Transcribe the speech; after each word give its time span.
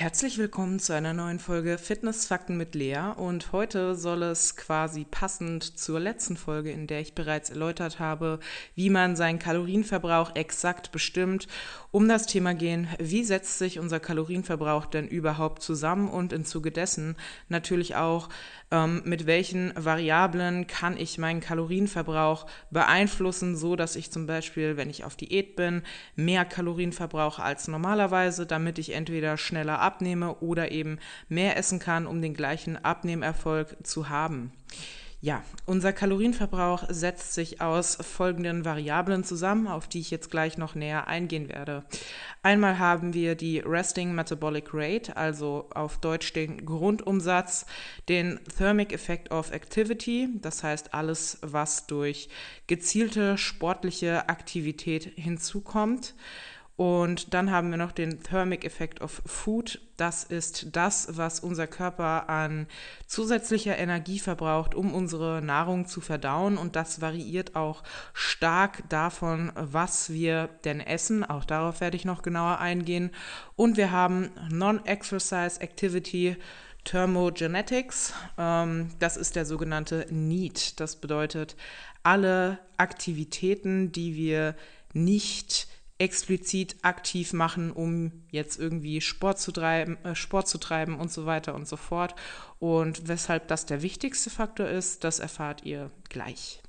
Herzlich 0.00 0.38
willkommen 0.38 0.78
zu 0.78 0.94
einer 0.94 1.12
neuen 1.12 1.40
Folge 1.40 1.76
Fitnessfakten 1.76 2.56
mit 2.56 2.76
Lea. 2.76 3.14
Und 3.16 3.50
heute 3.50 3.96
soll 3.96 4.22
es 4.22 4.54
quasi 4.54 5.04
passend 5.04 5.76
zur 5.76 5.98
letzten 5.98 6.36
Folge, 6.36 6.70
in 6.70 6.86
der 6.86 7.00
ich 7.00 7.16
bereits 7.16 7.50
erläutert 7.50 7.98
habe, 7.98 8.38
wie 8.76 8.90
man 8.90 9.16
seinen 9.16 9.40
Kalorienverbrauch 9.40 10.36
exakt 10.36 10.92
bestimmt, 10.92 11.48
um 11.90 12.06
das 12.08 12.26
Thema 12.26 12.54
gehen, 12.54 12.86
wie 13.00 13.24
setzt 13.24 13.58
sich 13.58 13.80
unser 13.80 13.98
Kalorienverbrauch 13.98 14.86
denn 14.86 15.08
überhaupt 15.08 15.64
zusammen 15.64 16.08
und 16.08 16.32
im 16.32 16.44
Zuge 16.44 16.70
dessen 16.70 17.16
natürlich 17.48 17.96
auch, 17.96 18.28
ähm, 18.70 19.02
mit 19.04 19.26
welchen 19.26 19.72
Variablen 19.74 20.68
kann 20.68 20.96
ich 20.96 21.18
meinen 21.18 21.40
Kalorienverbrauch 21.40 22.46
beeinflussen, 22.70 23.56
so 23.56 23.74
dass 23.74 23.96
ich 23.96 24.12
zum 24.12 24.28
Beispiel, 24.28 24.76
wenn 24.76 24.90
ich 24.90 25.02
auf 25.02 25.16
Diät 25.16 25.56
bin, 25.56 25.82
mehr 26.14 26.44
Kalorien 26.44 26.92
verbrauche 26.92 27.42
als 27.42 27.66
normalerweise, 27.66 28.46
damit 28.46 28.78
ich 28.78 28.92
entweder 28.94 29.36
schneller 29.36 29.87
abnehme 29.88 30.34
oder 30.36 30.70
eben 30.70 30.98
mehr 31.30 31.56
essen 31.56 31.78
kann, 31.78 32.06
um 32.06 32.20
den 32.20 32.34
gleichen 32.34 32.76
Abnehmerfolg 32.76 33.74
zu 33.82 34.10
haben. 34.10 34.52
Ja, 35.20 35.42
unser 35.66 35.92
Kalorienverbrauch 35.92 36.84
setzt 36.90 37.34
sich 37.34 37.60
aus 37.60 37.96
folgenden 37.96 38.64
Variablen 38.64 39.24
zusammen, 39.24 39.66
auf 39.66 39.88
die 39.88 39.98
ich 39.98 40.12
jetzt 40.12 40.30
gleich 40.30 40.58
noch 40.58 40.76
näher 40.76 41.08
eingehen 41.08 41.48
werde. 41.48 41.84
Einmal 42.44 42.78
haben 42.78 43.14
wir 43.14 43.34
die 43.34 43.58
Resting 43.58 44.14
Metabolic 44.14 44.68
Rate, 44.72 45.16
also 45.16 45.70
auf 45.74 45.98
Deutsch 45.98 46.32
den 46.34 46.64
Grundumsatz, 46.64 47.66
den 48.08 48.38
Thermic 48.56 48.92
Effect 48.92 49.32
of 49.32 49.50
Activity, 49.50 50.28
das 50.40 50.62
heißt 50.62 50.94
alles, 50.94 51.38
was 51.42 51.88
durch 51.88 52.28
gezielte 52.68 53.36
sportliche 53.38 54.28
Aktivität 54.28 55.14
hinzukommt. 55.16 56.14
Und 56.78 57.34
dann 57.34 57.50
haben 57.50 57.72
wir 57.72 57.76
noch 57.76 57.90
den 57.90 58.22
Thermic 58.22 58.64
Effect 58.64 59.00
of 59.00 59.20
Food. 59.26 59.80
Das 59.96 60.22
ist 60.22 60.76
das, 60.76 61.08
was 61.16 61.40
unser 61.40 61.66
Körper 61.66 62.28
an 62.30 62.68
zusätzlicher 63.08 63.76
Energie 63.76 64.20
verbraucht, 64.20 64.76
um 64.76 64.94
unsere 64.94 65.42
Nahrung 65.42 65.86
zu 65.86 66.00
verdauen. 66.00 66.56
Und 66.56 66.76
das 66.76 67.00
variiert 67.00 67.56
auch 67.56 67.82
stark 68.12 68.88
davon, 68.90 69.50
was 69.56 70.10
wir 70.10 70.50
denn 70.64 70.78
essen. 70.78 71.24
Auch 71.24 71.44
darauf 71.44 71.80
werde 71.80 71.96
ich 71.96 72.04
noch 72.04 72.22
genauer 72.22 72.60
eingehen. 72.60 73.10
Und 73.56 73.76
wir 73.76 73.90
haben 73.90 74.30
Non-Exercise 74.48 75.60
Activity. 75.60 76.36
Thermogenetics, 76.84 78.14
ähm, 78.38 78.92
das 79.00 79.16
ist 79.16 79.34
der 79.34 79.44
sogenannte 79.44 80.06
NEAT. 80.10 80.78
Das 80.78 80.96
bedeutet 80.96 81.56
alle 82.04 82.60
Aktivitäten, 82.76 83.90
die 83.90 84.14
wir 84.14 84.54
nicht 84.94 85.66
explizit 85.98 86.76
aktiv 86.82 87.32
machen, 87.32 87.72
um 87.72 88.12
jetzt 88.30 88.58
irgendwie 88.58 89.00
Sport 89.00 89.40
zu 89.40 89.52
treiben, 89.52 89.98
äh, 90.04 90.14
Sport 90.14 90.48
zu 90.48 90.58
treiben 90.58 90.98
und 90.98 91.10
so 91.10 91.26
weiter 91.26 91.54
und 91.54 91.66
so 91.66 91.76
fort. 91.76 92.14
Und 92.58 93.08
weshalb 93.08 93.48
das 93.48 93.66
der 93.66 93.82
wichtigste 93.82 94.30
Faktor 94.30 94.68
ist, 94.68 95.04
das 95.04 95.18
erfahrt 95.18 95.64
ihr 95.64 95.90
gleich. 96.08 96.62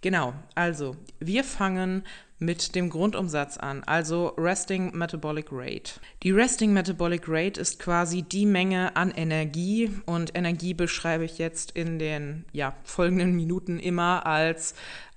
Genau, 0.00 0.34
also 0.54 0.96
wir 1.18 1.44
fangen 1.44 2.04
mit 2.38 2.74
dem 2.74 2.90
Grundumsatz 2.90 3.56
an, 3.56 3.82
also 3.84 4.34
Resting 4.36 4.94
Metabolic 4.94 5.46
Rate. 5.50 5.92
Die 6.22 6.30
Resting 6.30 6.72
Metabolic 6.72 7.24
Rate 7.26 7.60
ist 7.60 7.78
quasi 7.78 8.22
die 8.22 8.44
Menge 8.44 8.96
an 8.96 9.10
Energie 9.12 9.90
und 10.04 10.36
Energie 10.36 10.74
beschreibe 10.74 11.24
ich 11.24 11.38
jetzt 11.38 11.70
in 11.70 11.98
den 11.98 12.44
ja, 12.52 12.76
folgenden 12.82 13.34
Minuten 13.34 13.78
immer 13.78 14.26
als 14.26 14.74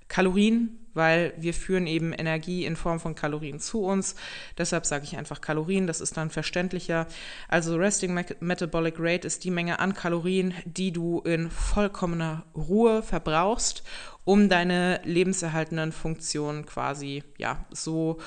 Kalorien 0.08 0.88
weil 0.98 1.34
wir 1.38 1.54
führen 1.54 1.88
eben 1.88 2.12
Energie 2.12 2.66
in 2.66 2.76
Form 2.76 3.00
von 3.00 3.16
Kalorien 3.16 3.60
zu 3.60 3.84
uns. 3.84 4.16
Deshalb 4.58 4.86
sage 4.86 5.06
ich 5.06 5.16
einfach 5.16 5.40
Kalorien, 5.40 5.88
das 5.88 6.02
ist 6.02 6.18
dann 6.18 6.32
verständlicher. 6.32 7.08
Also 7.48 7.78
Resting 7.78 8.20
Metabolic 8.42 8.96
Rate 8.98 9.28
ist 9.28 9.44
die 9.46 9.52
Menge 9.52 9.80
an 9.80 9.94
Kalorien, 9.94 10.54
die 10.66 10.92
du 10.92 11.22
in 11.22 11.50
vollkommener 11.52 12.46
Ruhe 12.56 13.04
verbrauchst, 13.04 13.84
um 14.26 14.50
deine 14.50 15.00
lebenserhaltenden 15.06 15.92
Funktionen 15.92 16.66
quasi 16.66 17.24
ja 17.38 17.64
so 17.70 18.18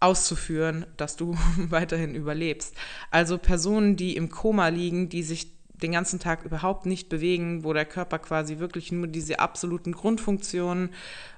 auszuführen, 0.00 0.86
dass 0.96 1.16
du 1.16 1.36
weiterhin 1.58 2.14
überlebst. 2.14 2.74
Also 3.10 3.36
Personen, 3.36 3.96
die 3.96 4.16
im 4.16 4.30
Koma 4.30 4.68
liegen, 4.68 5.10
die 5.10 5.22
sich 5.22 5.53
den 5.74 5.92
ganzen 5.92 6.20
Tag 6.20 6.44
überhaupt 6.44 6.86
nicht 6.86 7.08
bewegen, 7.08 7.64
wo 7.64 7.72
der 7.72 7.84
Körper 7.84 8.18
quasi 8.18 8.58
wirklich 8.58 8.92
nur 8.92 9.06
diese 9.06 9.40
absoluten 9.40 9.92
Grundfunktionen 9.92 10.90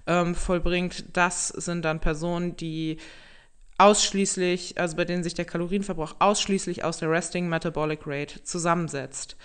ähm, 0.07 0.35
vollbringt, 0.35 1.17
das 1.17 1.49
sind 1.49 1.85
dann 1.85 2.01
Personen, 2.01 2.57
die 2.57 2.99
ausschließlich, 3.79 4.79
also 4.79 4.97
bei 4.97 5.05
denen 5.05 5.23
sich 5.23 5.35
der 5.35 5.45
Kalorienverbrauch 5.45 6.17
ausschließlich 6.19 6.85
aus 6.85 6.99
der 6.99 7.11
Resting 7.11 7.49
Metabolic 7.49 8.01
Rate 8.07 8.43
zusammensetzt. 8.43 9.37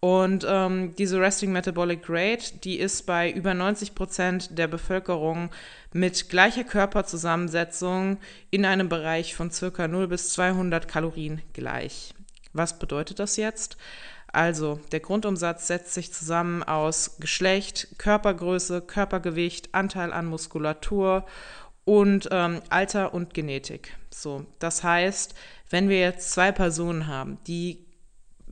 Und 0.00 0.46
ähm, 0.48 0.94
diese 0.96 1.20
Resting 1.20 1.52
Metabolic 1.52 2.04
Rate, 2.08 2.58
die 2.62 2.78
ist 2.78 3.06
bei 3.06 3.30
über 3.30 3.54
90 3.54 3.94
Prozent 3.94 4.58
der 4.58 4.68
Bevölkerung 4.68 5.50
mit 5.92 6.28
gleicher 6.28 6.64
Körperzusammensetzung 6.64 8.18
in 8.50 8.66
einem 8.66 8.88
Bereich 8.88 9.34
von 9.34 9.50
circa 9.50 9.88
0 9.88 10.08
bis 10.08 10.30
200 10.30 10.86
Kalorien 10.86 11.40
gleich. 11.54 12.14
Was 12.52 12.78
bedeutet 12.78 13.18
das 13.18 13.36
jetzt? 13.36 13.76
Also, 14.36 14.78
der 14.92 15.00
Grundumsatz 15.00 15.66
setzt 15.66 15.94
sich 15.94 16.12
zusammen 16.12 16.62
aus 16.62 17.16
Geschlecht, 17.20 17.88
Körpergröße, 17.96 18.82
Körpergewicht, 18.82 19.74
Anteil 19.74 20.12
an 20.12 20.26
Muskulatur 20.26 21.24
und 21.86 22.28
ähm, 22.30 22.60
Alter 22.68 23.14
und 23.14 23.32
Genetik. 23.32 23.96
So, 24.10 24.44
das 24.58 24.84
heißt, 24.84 25.34
wenn 25.70 25.88
wir 25.88 26.00
jetzt 26.00 26.32
zwei 26.32 26.52
Personen 26.52 27.06
haben, 27.06 27.38
die 27.46 27.85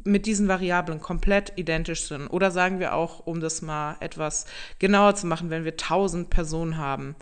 mit 0.02 0.26
diesen 0.26 0.48
Variablen 0.48 1.00
komplett 1.00 1.52
identisch 1.56 2.08
sind. 2.08 2.26
Oder 2.26 2.50
sagen 2.50 2.80
wir 2.80 2.94
auch, 2.94 3.20
um 3.26 3.40
das 3.40 3.62
mal 3.62 3.96
etwas 4.00 4.46
genauer 4.78 5.14
zu 5.14 5.26
machen, 5.26 5.50
wenn 5.50 5.64
wir 5.64 5.72
1000 5.72 6.30
Personen 6.30 6.76
haben, 6.76 7.14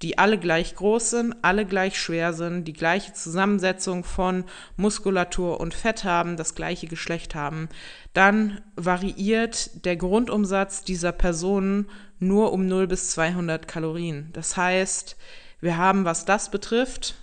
die 0.00 0.16
alle 0.16 0.38
gleich 0.38 0.76
groß 0.76 1.10
sind, 1.10 1.34
alle 1.42 1.66
gleich 1.66 2.00
schwer 2.00 2.32
sind, 2.32 2.64
die 2.64 2.72
gleiche 2.72 3.12
Zusammensetzung 3.12 4.04
von 4.04 4.44
Muskulatur 4.76 5.60
und 5.60 5.74
Fett 5.74 6.04
haben, 6.04 6.36
das 6.36 6.54
gleiche 6.54 6.86
Geschlecht 6.86 7.34
haben, 7.34 7.68
dann 8.12 8.60
variiert 8.76 9.84
der 9.84 9.96
Grundumsatz 9.96 10.84
dieser 10.84 11.12
Personen 11.12 11.90
nur 12.20 12.52
um 12.52 12.66
0 12.66 12.86
bis 12.86 13.10
200 13.10 13.66
Kalorien. 13.66 14.30
Das 14.32 14.56
heißt, 14.56 15.16
wir 15.60 15.76
haben, 15.76 16.04
was 16.04 16.24
das 16.24 16.50
betrifft, 16.50 17.16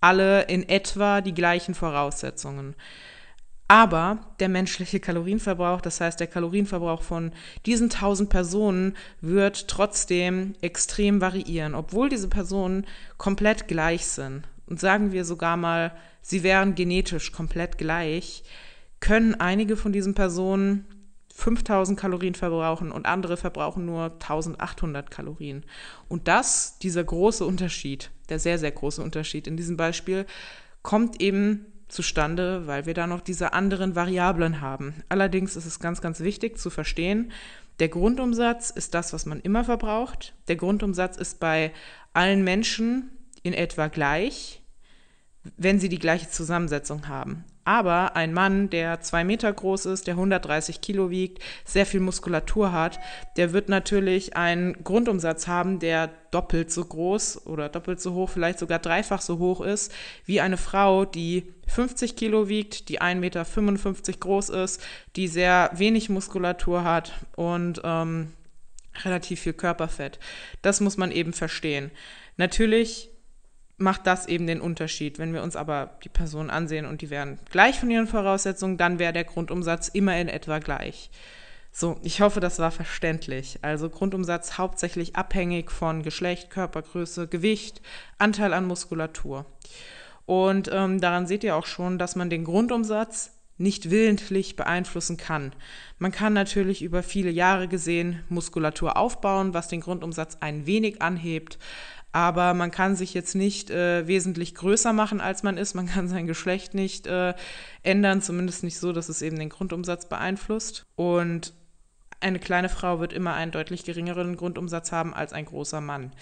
alle 0.00 0.42
in 0.42 0.68
etwa 0.68 1.20
die 1.20 1.34
gleichen 1.34 1.74
Voraussetzungen. 1.74 2.74
Aber 3.72 4.18
der 4.38 4.50
menschliche 4.50 5.00
Kalorienverbrauch, 5.00 5.80
das 5.80 5.98
heißt 5.98 6.20
der 6.20 6.26
Kalorienverbrauch 6.26 7.00
von 7.00 7.32
diesen 7.64 7.84
1000 7.90 8.28
Personen, 8.28 8.94
wird 9.22 9.66
trotzdem 9.66 10.52
extrem 10.60 11.22
variieren, 11.22 11.74
obwohl 11.74 12.10
diese 12.10 12.28
Personen 12.28 12.86
komplett 13.16 13.68
gleich 13.68 14.06
sind. 14.06 14.42
Und 14.66 14.78
sagen 14.78 15.12
wir 15.12 15.24
sogar 15.24 15.56
mal, 15.56 15.96
sie 16.20 16.42
wären 16.42 16.74
genetisch 16.74 17.32
komplett 17.32 17.78
gleich, 17.78 18.44
können 19.00 19.36
einige 19.36 19.78
von 19.78 19.90
diesen 19.90 20.12
Personen 20.12 20.84
5000 21.34 21.98
Kalorien 21.98 22.34
verbrauchen 22.34 22.92
und 22.92 23.06
andere 23.06 23.38
verbrauchen 23.38 23.86
nur 23.86 24.12
1800 24.20 25.10
Kalorien. 25.10 25.64
Und 26.10 26.28
das, 26.28 26.78
dieser 26.78 27.04
große 27.04 27.46
Unterschied, 27.46 28.10
der 28.28 28.38
sehr, 28.38 28.58
sehr 28.58 28.72
große 28.72 29.02
Unterschied 29.02 29.46
in 29.46 29.56
diesem 29.56 29.78
Beispiel, 29.78 30.26
kommt 30.82 31.22
eben 31.22 31.71
zustande, 31.92 32.66
weil 32.66 32.86
wir 32.86 32.94
da 32.94 33.06
noch 33.06 33.20
diese 33.20 33.52
anderen 33.52 33.94
Variablen 33.94 34.60
haben. 34.60 35.02
Allerdings 35.08 35.56
ist 35.56 35.66
es 35.66 35.78
ganz, 35.78 36.00
ganz 36.00 36.20
wichtig 36.20 36.58
zu 36.58 36.70
verstehen, 36.70 37.30
der 37.78 37.88
Grundumsatz 37.88 38.70
ist 38.70 38.94
das, 38.94 39.12
was 39.12 39.26
man 39.26 39.40
immer 39.40 39.64
verbraucht. 39.64 40.34
Der 40.48 40.56
Grundumsatz 40.56 41.16
ist 41.16 41.40
bei 41.40 41.72
allen 42.12 42.44
Menschen 42.44 43.10
in 43.42 43.54
etwa 43.54 43.88
gleich, 43.88 44.62
wenn 45.56 45.80
sie 45.80 45.88
die 45.88 45.98
gleiche 45.98 46.28
Zusammensetzung 46.28 47.08
haben. 47.08 47.44
Aber 47.64 48.16
ein 48.16 48.34
Mann, 48.34 48.70
der 48.70 49.00
zwei 49.00 49.22
Meter 49.22 49.52
groß 49.52 49.86
ist, 49.86 50.08
der 50.08 50.14
130 50.14 50.80
Kilo 50.80 51.10
wiegt, 51.10 51.40
sehr 51.64 51.86
viel 51.86 52.00
Muskulatur 52.00 52.72
hat, 52.72 52.98
der 53.36 53.52
wird 53.52 53.68
natürlich 53.68 54.36
einen 54.36 54.82
Grundumsatz 54.82 55.46
haben, 55.46 55.78
der 55.78 56.10
doppelt 56.32 56.72
so 56.72 56.84
groß 56.84 57.46
oder 57.46 57.68
doppelt 57.68 58.00
so 58.00 58.14
hoch, 58.14 58.30
vielleicht 58.30 58.58
sogar 58.58 58.80
dreifach 58.80 59.20
so 59.20 59.38
hoch 59.38 59.60
ist, 59.60 59.92
wie 60.24 60.40
eine 60.40 60.56
Frau, 60.56 61.04
die 61.04 61.52
50 61.68 62.16
Kilo 62.16 62.48
wiegt, 62.48 62.88
die 62.88 63.00
1,55 63.00 63.16
Meter 63.16 64.18
groß 64.18 64.48
ist, 64.48 64.82
die 65.14 65.28
sehr 65.28 65.70
wenig 65.74 66.08
Muskulatur 66.08 66.82
hat 66.82 67.12
und 67.36 67.80
ähm, 67.84 68.32
relativ 69.04 69.40
viel 69.40 69.52
Körperfett. 69.52 70.18
Das 70.62 70.80
muss 70.80 70.96
man 70.96 71.12
eben 71.12 71.32
verstehen. 71.32 71.92
Natürlich 72.36 73.11
macht 73.76 74.06
das 74.06 74.26
eben 74.26 74.46
den 74.46 74.60
Unterschied. 74.60 75.18
Wenn 75.18 75.32
wir 75.32 75.42
uns 75.42 75.56
aber 75.56 75.98
die 76.04 76.08
Personen 76.08 76.50
ansehen 76.50 76.86
und 76.86 77.02
die 77.02 77.10
wären 77.10 77.38
gleich 77.50 77.78
von 77.80 77.90
ihren 77.90 78.06
Voraussetzungen, 78.06 78.76
dann 78.76 78.98
wäre 78.98 79.12
der 79.12 79.24
Grundumsatz 79.24 79.88
immer 79.88 80.16
in 80.18 80.28
etwa 80.28 80.58
gleich. 80.58 81.10
So, 81.74 81.98
ich 82.02 82.20
hoffe, 82.20 82.40
das 82.40 82.58
war 82.58 82.70
verständlich. 82.70 83.58
Also 83.62 83.88
Grundumsatz 83.88 84.58
hauptsächlich 84.58 85.16
abhängig 85.16 85.70
von 85.70 86.02
Geschlecht, 86.02 86.50
Körpergröße, 86.50 87.28
Gewicht, 87.28 87.80
Anteil 88.18 88.52
an 88.52 88.66
Muskulatur. 88.66 89.46
Und 90.26 90.70
ähm, 90.72 91.00
daran 91.00 91.26
seht 91.26 91.44
ihr 91.44 91.56
auch 91.56 91.66
schon, 91.66 91.98
dass 91.98 92.14
man 92.14 92.28
den 92.28 92.44
Grundumsatz 92.44 93.32
nicht 93.58 93.90
willentlich 93.90 94.56
beeinflussen 94.56 95.16
kann. 95.16 95.52
Man 95.98 96.12
kann 96.12 96.32
natürlich 96.32 96.82
über 96.82 97.02
viele 97.02 97.30
Jahre 97.30 97.68
gesehen 97.68 98.22
Muskulatur 98.28 98.96
aufbauen, 98.96 99.54
was 99.54 99.68
den 99.68 99.80
Grundumsatz 99.80 100.38
ein 100.40 100.66
wenig 100.66 101.00
anhebt, 101.00 101.58
aber 102.12 102.52
man 102.52 102.70
kann 102.70 102.94
sich 102.94 103.14
jetzt 103.14 103.34
nicht 103.34 103.70
äh, 103.70 104.06
wesentlich 104.06 104.54
größer 104.54 104.92
machen, 104.92 105.20
als 105.20 105.42
man 105.42 105.56
ist. 105.56 105.74
Man 105.74 105.86
kann 105.86 106.08
sein 106.08 106.26
Geschlecht 106.26 106.74
nicht 106.74 107.06
äh, 107.06 107.34
ändern, 107.82 108.20
zumindest 108.20 108.62
nicht 108.62 108.78
so, 108.78 108.92
dass 108.92 109.08
es 109.08 109.22
eben 109.22 109.38
den 109.38 109.48
Grundumsatz 109.48 110.08
beeinflusst. 110.08 110.84
Und 110.94 111.54
eine 112.20 112.38
kleine 112.38 112.68
Frau 112.68 113.00
wird 113.00 113.12
immer 113.12 113.34
einen 113.34 113.50
deutlich 113.50 113.84
geringeren 113.84 114.36
Grundumsatz 114.36 114.92
haben 114.92 115.14
als 115.14 115.32
ein 115.32 115.46
großer 115.46 115.80
Mann. 115.80 116.12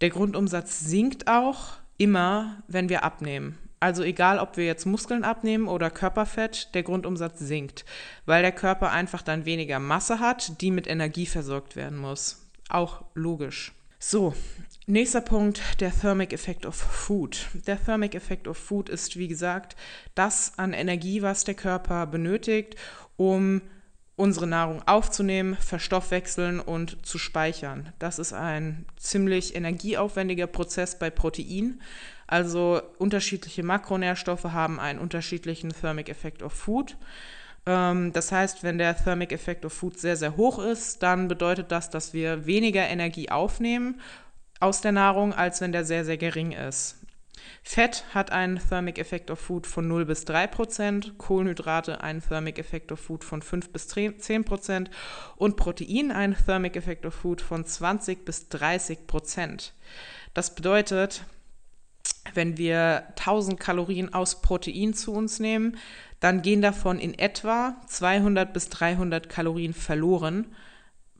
Der 0.00 0.10
Grundumsatz 0.10 0.80
sinkt 0.80 1.28
auch 1.28 1.74
immer, 1.98 2.62
wenn 2.66 2.88
wir 2.88 3.04
abnehmen. 3.04 3.58
Also 3.78 4.02
egal, 4.02 4.38
ob 4.38 4.56
wir 4.56 4.66
jetzt 4.66 4.84
Muskeln 4.86 5.24
abnehmen 5.24 5.68
oder 5.68 5.90
Körperfett, 5.90 6.74
der 6.74 6.82
Grundumsatz 6.82 7.38
sinkt, 7.38 7.84
weil 8.26 8.42
der 8.42 8.52
Körper 8.52 8.90
einfach 8.90 9.22
dann 9.22 9.44
weniger 9.44 9.78
Masse 9.78 10.20
hat, 10.20 10.60
die 10.60 10.70
mit 10.70 10.86
Energie 10.86 11.26
versorgt 11.26 11.76
werden 11.76 11.98
muss. 11.98 12.46
Auch 12.68 13.04
logisch. 13.14 13.72
So, 14.02 14.34
Nächster 14.86 15.20
Punkt, 15.20 15.80
der 15.80 15.92
Thermic 15.92 16.32
Effect 16.32 16.66
of 16.66 16.74
Food. 16.74 17.46
Der 17.66 17.80
Thermic 17.80 18.16
Effect 18.16 18.48
of 18.48 18.56
Food 18.56 18.88
ist, 18.88 19.16
wie 19.16 19.28
gesagt, 19.28 19.76
das 20.16 20.54
an 20.58 20.72
Energie, 20.72 21.22
was 21.22 21.44
der 21.44 21.54
Körper 21.54 22.06
benötigt, 22.06 22.74
um 23.16 23.60
unsere 24.16 24.48
Nahrung 24.48 24.82
aufzunehmen, 24.88 25.54
verstoffwechseln 25.54 26.58
und 26.58 27.06
zu 27.06 27.18
speichern. 27.18 27.92
Das 28.00 28.18
ist 28.18 28.32
ein 28.32 28.84
ziemlich 28.96 29.54
energieaufwendiger 29.54 30.48
Prozess 30.48 30.98
bei 30.98 31.10
Protein. 31.10 31.80
Also 32.26 32.82
unterschiedliche 32.98 33.62
Makronährstoffe 33.62 34.44
haben 34.44 34.80
einen 34.80 34.98
unterschiedlichen 34.98 35.70
Thermic 35.70 36.08
Effect 36.08 36.42
of 36.42 36.52
Food. 36.52 36.96
Ähm, 37.66 38.12
das 38.12 38.32
heißt, 38.32 38.62
wenn 38.62 38.78
der 38.78 38.96
Thermic 38.96 39.32
Effect 39.32 39.64
of 39.64 39.72
Food 39.72 39.98
sehr, 39.98 40.16
sehr 40.16 40.36
hoch 40.36 40.58
ist, 40.58 41.02
dann 41.02 41.28
bedeutet 41.28 41.70
das, 41.72 41.90
dass 41.90 42.12
wir 42.12 42.46
weniger 42.46 42.86
Energie 42.86 43.30
aufnehmen 43.30 44.00
aus 44.60 44.80
der 44.80 44.92
Nahrung, 44.92 45.32
als 45.32 45.60
wenn 45.60 45.72
der 45.72 45.84
sehr, 45.84 46.04
sehr 46.04 46.18
gering 46.18 46.52
ist. 46.52 46.96
Fett 47.62 48.04
hat 48.14 48.32
einen 48.32 48.58
Thermic 48.58 48.98
Effect 48.98 49.30
of 49.30 49.38
Food 49.38 49.66
von 49.66 49.86
0 49.86 50.04
bis 50.06 50.24
3 50.24 50.46
Prozent, 50.46 51.18
Kohlenhydrate 51.18 52.02
einen 52.02 52.22
Thermic 52.22 52.58
Effect 52.58 52.92
of 52.92 53.00
Food 53.00 53.24
von 53.24 53.42
5 53.42 53.70
bis 53.70 53.88
10 53.88 54.44
Prozent 54.44 54.90
und 55.36 55.56
Protein 55.56 56.10
einen 56.10 56.36
Thermic 56.36 56.76
Effect 56.76 57.06
of 57.06 57.14
Food 57.14 57.40
von 57.40 57.64
20 57.64 58.24
bis 58.24 58.48
30 58.48 59.06
Prozent. 59.06 59.74
Das 60.34 60.54
bedeutet, 60.54 61.24
wenn 62.34 62.56
wir 62.56 63.04
1000 63.10 63.58
Kalorien 63.58 64.12
aus 64.12 64.42
Protein 64.42 64.94
zu 64.94 65.12
uns 65.12 65.40
nehmen, 65.40 65.76
dann 66.20 66.42
gehen 66.42 66.62
davon 66.62 66.98
in 66.98 67.18
etwa 67.18 67.76
200 67.86 68.52
bis 68.52 68.68
300 68.68 69.28
Kalorien 69.28 69.72
verloren, 69.72 70.54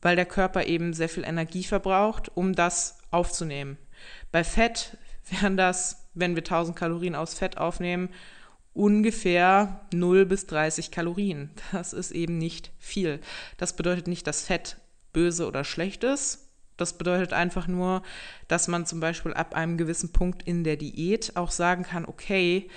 weil 0.02 0.16
der 0.16 0.26
Körper 0.26 0.66
eben 0.66 0.92
sehr 0.92 1.08
viel 1.08 1.24
Energie 1.24 1.64
verbraucht, 1.64 2.30
um 2.34 2.54
das 2.54 2.98
aufzunehmen. 3.10 3.78
Bei 4.30 4.44
Fett 4.44 4.96
wären 5.30 5.56
das, 5.56 6.08
wenn 6.14 6.34
wir 6.34 6.42
1000 6.42 6.76
Kalorien 6.76 7.14
aus 7.14 7.34
Fett 7.34 7.58
aufnehmen, 7.58 8.10
ungefähr 8.72 9.80
0 9.92 10.26
bis 10.26 10.46
30 10.46 10.90
Kalorien. 10.90 11.50
Das 11.72 11.92
ist 11.92 12.10
eben 12.12 12.38
nicht 12.38 12.72
viel. 12.78 13.20
Das 13.56 13.74
bedeutet 13.74 14.06
nicht, 14.06 14.26
dass 14.26 14.42
Fett 14.42 14.76
böse 15.12 15.46
oder 15.46 15.64
schlecht 15.64 16.04
ist. 16.04 16.49
Das 16.80 16.96
bedeutet 16.96 17.32
einfach 17.32 17.66
nur, 17.66 18.02
dass 18.48 18.68
man 18.68 18.86
zum 18.86 19.00
Beispiel 19.00 19.34
ab 19.34 19.54
einem 19.54 19.76
gewissen 19.76 20.12
Punkt 20.12 20.42
in 20.42 20.64
der 20.64 20.76
Diät 20.76 21.32
auch 21.36 21.50
sagen 21.50 21.84
kann, 21.84 22.06
okay, 22.06 22.68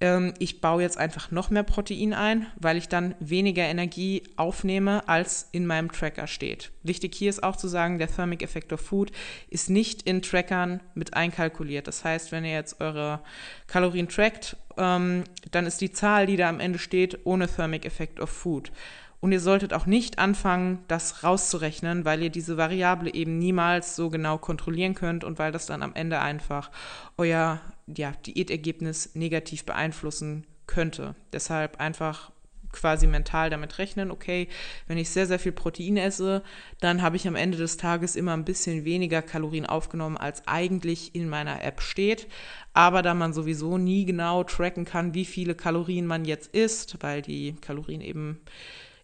ähm, 0.00 0.32
ich 0.38 0.60
baue 0.60 0.82
jetzt 0.82 0.96
einfach 0.96 1.30
noch 1.30 1.50
mehr 1.50 1.62
Protein 1.62 2.14
ein, 2.14 2.46
weil 2.56 2.76
ich 2.76 2.88
dann 2.88 3.14
weniger 3.20 3.64
Energie 3.64 4.22
aufnehme, 4.36 5.06
als 5.08 5.48
in 5.52 5.66
meinem 5.66 5.92
Tracker 5.92 6.26
steht. 6.26 6.70
Wichtig 6.82 7.14
hier 7.14 7.30
ist 7.30 7.42
auch 7.42 7.56
zu 7.56 7.68
sagen, 7.68 7.98
der 7.98 8.08
Thermic 8.08 8.42
Effect 8.42 8.72
of 8.72 8.80
Food 8.80 9.12
ist 9.50 9.68
nicht 9.68 10.02
in 10.02 10.22
Trackern 10.22 10.80
mit 10.94 11.14
einkalkuliert. 11.14 11.86
Das 11.86 12.04
heißt, 12.04 12.32
wenn 12.32 12.44
ihr 12.44 12.52
jetzt 12.52 12.80
eure 12.80 13.20
Kalorien 13.66 14.08
trackt, 14.08 14.56
ähm, 14.78 15.24
dann 15.50 15.66
ist 15.66 15.80
die 15.80 15.92
Zahl, 15.92 16.26
die 16.26 16.36
da 16.36 16.48
am 16.48 16.60
Ende 16.60 16.78
steht, 16.78 17.18
ohne 17.24 17.46
Thermic 17.46 17.84
Effect 17.84 18.20
of 18.20 18.30
Food. 18.30 18.72
Und 19.20 19.32
ihr 19.32 19.40
solltet 19.40 19.74
auch 19.74 19.84
nicht 19.84 20.18
anfangen, 20.18 20.82
das 20.88 21.22
rauszurechnen, 21.22 22.06
weil 22.06 22.22
ihr 22.22 22.30
diese 22.30 22.56
Variable 22.56 23.12
eben 23.12 23.38
niemals 23.38 23.94
so 23.94 24.08
genau 24.08 24.38
kontrollieren 24.38 24.94
könnt 24.94 25.24
und 25.24 25.38
weil 25.38 25.52
das 25.52 25.66
dann 25.66 25.82
am 25.82 25.94
Ende 25.94 26.20
einfach 26.20 26.70
euer 27.18 27.60
ja, 27.86 28.12
Diätergebnis 28.26 29.14
negativ 29.14 29.64
beeinflussen 29.64 30.46
könnte. 30.66 31.14
Deshalb 31.32 31.80
einfach 31.80 32.32
quasi 32.72 33.06
mental 33.06 33.50
damit 33.50 33.78
rechnen, 33.78 34.10
okay, 34.10 34.48
wenn 34.86 34.98
ich 34.98 35.10
sehr, 35.10 35.26
sehr 35.26 35.38
viel 35.38 35.52
Protein 35.52 35.96
esse, 35.96 36.42
dann 36.78 37.02
habe 37.02 37.16
ich 37.16 37.26
am 37.26 37.34
Ende 37.34 37.58
des 37.58 37.76
Tages 37.76 38.16
immer 38.16 38.32
ein 38.32 38.44
bisschen 38.44 38.84
weniger 38.84 39.22
Kalorien 39.22 39.66
aufgenommen, 39.66 40.16
als 40.16 40.46
eigentlich 40.46 41.14
in 41.14 41.28
meiner 41.28 41.62
App 41.64 41.80
steht. 41.80 42.28
Aber 42.72 43.02
da 43.02 43.14
man 43.14 43.32
sowieso 43.32 43.76
nie 43.76 44.04
genau 44.04 44.44
tracken 44.44 44.84
kann, 44.84 45.14
wie 45.14 45.24
viele 45.24 45.54
Kalorien 45.54 46.06
man 46.06 46.24
jetzt 46.24 46.54
isst, 46.54 47.02
weil 47.02 47.22
die 47.22 47.56
Kalorien 47.60 48.00
eben 48.00 48.40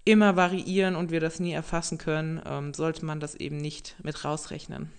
immer 0.07 0.37
variieren 0.37 0.97
und 0.97 1.11
wir 1.11 1.21
das 1.21 1.41
nie 1.41 1.53
erfassen 1.53 1.99
können, 1.99 2.41
ähm, 2.47 2.73
sollte 2.73 3.05
man 3.05 3.21
das 3.21 3.35
eben 3.35 3.59
nicht 3.59 3.97
mit 4.03 4.25
rausrechnen. 4.25 4.91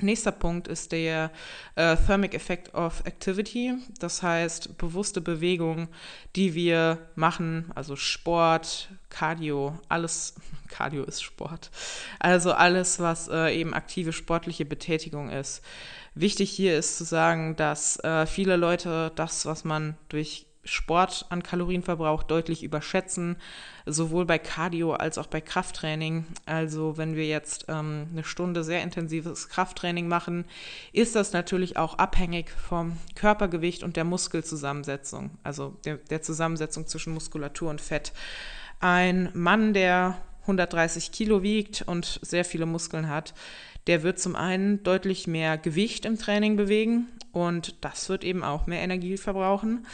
Nächster 0.00 0.32
Punkt 0.32 0.66
ist 0.66 0.90
der 0.90 1.30
äh, 1.76 1.96
Thermic 1.96 2.34
Effect 2.34 2.74
of 2.74 3.02
Activity, 3.04 3.74
das 4.00 4.24
heißt 4.24 4.76
bewusste 4.76 5.20
Bewegung, 5.20 5.86
die 6.34 6.54
wir 6.54 6.98
machen, 7.14 7.70
also 7.76 7.94
Sport, 7.94 8.88
Cardio, 9.08 9.78
alles, 9.88 10.34
Cardio 10.68 11.04
ist 11.04 11.22
Sport, 11.22 11.70
also 12.18 12.52
alles, 12.52 12.98
was 12.98 13.28
äh, 13.28 13.54
eben 13.54 13.72
aktive 13.72 14.12
sportliche 14.12 14.64
Betätigung 14.64 15.30
ist. 15.30 15.62
Wichtig 16.16 16.50
hier 16.50 16.76
ist 16.76 16.98
zu 16.98 17.04
sagen, 17.04 17.54
dass 17.54 18.02
äh, 18.02 18.26
viele 18.26 18.56
Leute 18.56 19.12
das, 19.14 19.46
was 19.46 19.62
man 19.62 19.96
durch 20.08 20.46
Sport 20.64 21.26
an 21.28 21.42
Kalorienverbrauch 21.42 22.22
deutlich 22.22 22.62
überschätzen, 22.62 23.36
sowohl 23.86 24.24
bei 24.24 24.38
Cardio 24.38 24.94
als 24.94 25.18
auch 25.18 25.26
bei 25.26 25.40
Krafttraining. 25.40 26.26
Also 26.46 26.96
wenn 26.96 27.16
wir 27.16 27.26
jetzt 27.26 27.66
ähm, 27.68 28.08
eine 28.12 28.24
Stunde 28.24 28.64
sehr 28.64 28.82
intensives 28.82 29.48
Krafttraining 29.48 30.08
machen, 30.08 30.44
ist 30.92 31.14
das 31.14 31.32
natürlich 31.32 31.76
auch 31.76 31.98
abhängig 31.98 32.50
vom 32.50 32.96
Körpergewicht 33.14 33.82
und 33.82 33.96
der 33.96 34.04
Muskelzusammensetzung, 34.04 35.30
also 35.42 35.76
der, 35.84 35.96
der 35.96 36.22
Zusammensetzung 36.22 36.86
zwischen 36.86 37.14
Muskulatur 37.14 37.70
und 37.70 37.80
Fett. 37.80 38.12
Ein 38.80 39.30
Mann, 39.34 39.74
der 39.74 40.18
130 40.42 41.12
Kilo 41.12 41.42
wiegt 41.42 41.82
und 41.82 42.20
sehr 42.22 42.44
viele 42.44 42.66
Muskeln 42.66 43.08
hat, 43.08 43.34
der 43.86 44.02
wird 44.02 44.18
zum 44.18 44.34
einen 44.36 44.82
deutlich 44.82 45.26
mehr 45.26 45.58
Gewicht 45.58 46.04
im 46.04 46.18
Training 46.18 46.56
bewegen 46.56 47.08
und 47.32 47.84
das 47.84 48.08
wird 48.08 48.24
eben 48.24 48.42
auch 48.42 48.66
mehr 48.66 48.80
Energie 48.80 49.16
verbrauchen 49.16 49.86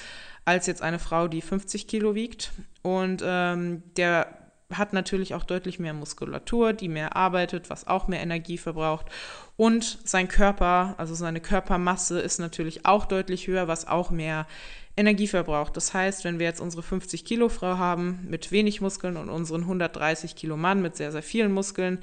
als 0.50 0.66
jetzt 0.66 0.82
eine 0.82 0.98
Frau, 0.98 1.28
die 1.28 1.42
50 1.42 1.86
Kilo 1.86 2.16
wiegt. 2.16 2.50
Und 2.82 3.22
ähm, 3.24 3.84
der 3.96 4.26
hat 4.72 4.92
natürlich 4.92 5.34
auch 5.34 5.44
deutlich 5.44 5.78
mehr 5.78 5.94
Muskulatur, 5.94 6.72
die 6.72 6.88
mehr 6.88 7.14
arbeitet, 7.14 7.70
was 7.70 7.86
auch 7.86 8.08
mehr 8.08 8.20
Energie 8.20 8.58
verbraucht. 8.58 9.06
Und 9.56 9.98
sein 10.04 10.26
Körper, 10.26 10.94
also 10.98 11.14
seine 11.14 11.40
Körpermasse 11.40 12.20
ist 12.20 12.40
natürlich 12.40 12.84
auch 12.84 13.06
deutlich 13.06 13.46
höher, 13.46 13.68
was 13.68 13.86
auch 13.86 14.10
mehr 14.10 14.46
Energie 14.96 15.28
verbraucht. 15.28 15.76
Das 15.76 15.94
heißt, 15.94 16.24
wenn 16.24 16.40
wir 16.40 16.46
jetzt 16.46 16.60
unsere 16.60 16.82
50 16.82 17.24
Kilo 17.24 17.48
Frau 17.48 17.78
haben 17.78 18.26
mit 18.28 18.50
wenig 18.50 18.80
Muskeln 18.80 19.16
und 19.16 19.28
unseren 19.28 19.62
130 19.62 20.34
Kilo 20.34 20.56
Mann 20.56 20.82
mit 20.82 20.96
sehr, 20.96 21.12
sehr 21.12 21.22
vielen 21.22 21.52
Muskeln, 21.52 22.00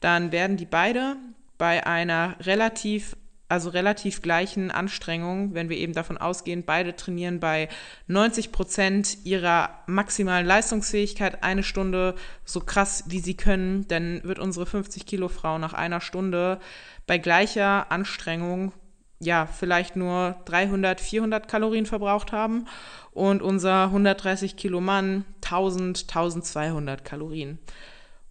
dann 0.00 0.32
werden 0.32 0.56
die 0.56 0.66
beide 0.66 1.16
bei 1.58 1.86
einer 1.86 2.36
relativ 2.40 3.14
also 3.50 3.70
relativ 3.70 4.22
gleichen 4.22 4.70
Anstrengungen, 4.70 5.54
wenn 5.54 5.68
wir 5.68 5.76
eben 5.76 5.92
davon 5.92 6.18
ausgehen, 6.18 6.64
beide 6.64 6.94
trainieren 6.94 7.40
bei 7.40 7.68
90 8.06 8.52
Prozent 8.52 9.18
ihrer 9.24 9.70
maximalen 9.86 10.46
Leistungsfähigkeit 10.46 11.42
eine 11.42 11.62
Stunde 11.62 12.14
so 12.44 12.60
krass, 12.60 13.04
wie 13.08 13.18
sie 13.18 13.36
können, 13.36 13.88
dann 13.88 14.22
wird 14.24 14.38
unsere 14.38 14.66
50 14.66 15.04
Kilo 15.04 15.28
Frau 15.28 15.58
nach 15.58 15.72
einer 15.72 16.00
Stunde 16.00 16.60
bei 17.06 17.18
gleicher 17.18 17.90
Anstrengung 17.90 18.72
ja 19.18 19.46
vielleicht 19.46 19.96
nur 19.96 20.36
300, 20.46 21.00
400 21.00 21.48
Kalorien 21.48 21.86
verbraucht 21.86 22.32
haben 22.32 22.66
und 23.12 23.42
unser 23.42 23.84
130 23.84 24.56
Kilo 24.56 24.80
Mann 24.80 25.24
1000, 25.44 26.02
1200 26.08 27.04
Kalorien. 27.04 27.58